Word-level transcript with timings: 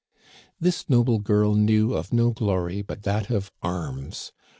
"This 0.59 0.89
noble 0.89 1.19
girl 1.19 1.53
knew 1.53 1.93
of 1.93 2.11
no 2.11 2.31
glory 2.31 2.81
but 2.81 3.03
that 3.03 3.29
of 3.29 3.51
arms. 3.61 4.31